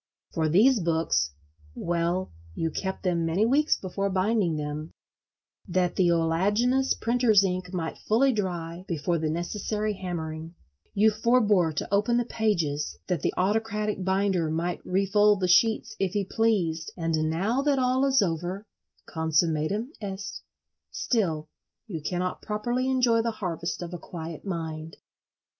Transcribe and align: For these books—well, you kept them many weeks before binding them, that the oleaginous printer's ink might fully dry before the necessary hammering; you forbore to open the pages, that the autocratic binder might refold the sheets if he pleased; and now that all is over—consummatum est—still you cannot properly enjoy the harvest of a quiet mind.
For 0.33 0.49
these 0.49 0.79
books—well, 0.79 2.31
you 2.55 2.71
kept 2.71 3.03
them 3.03 3.23
many 3.23 3.45
weeks 3.45 3.77
before 3.79 4.09
binding 4.09 4.55
them, 4.55 4.89
that 5.67 5.95
the 5.95 6.09
oleaginous 6.11 6.95
printer's 6.95 7.43
ink 7.43 7.71
might 7.71 7.99
fully 7.99 8.33
dry 8.33 8.83
before 8.87 9.19
the 9.19 9.29
necessary 9.29 9.93
hammering; 9.93 10.55
you 10.95 11.11
forbore 11.11 11.71
to 11.75 11.93
open 11.93 12.17
the 12.17 12.25
pages, 12.25 12.97
that 13.05 13.21
the 13.21 13.31
autocratic 13.37 14.03
binder 14.03 14.49
might 14.49 14.83
refold 14.83 15.39
the 15.39 15.47
sheets 15.47 15.95
if 15.99 16.13
he 16.13 16.25
pleased; 16.25 16.91
and 16.97 17.29
now 17.29 17.61
that 17.61 17.77
all 17.77 18.03
is 18.03 18.23
over—consummatum 18.23 19.89
est—still 20.01 21.47
you 21.85 22.01
cannot 22.01 22.41
properly 22.41 22.89
enjoy 22.89 23.21
the 23.21 23.29
harvest 23.29 23.83
of 23.83 23.93
a 23.93 23.99
quiet 23.99 24.45
mind. 24.45 24.97